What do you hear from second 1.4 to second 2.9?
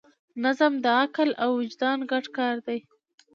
او وجدان ګډ کار دی.